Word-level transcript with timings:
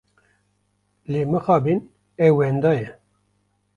Lê 1.11 1.21
mixabin 1.31 1.79
ew 2.25 2.31
wenda 2.37 2.71
ye. 2.79 2.87